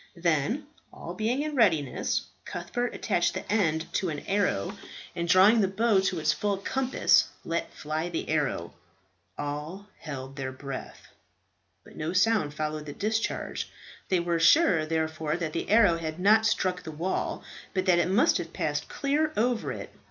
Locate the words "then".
0.17-0.65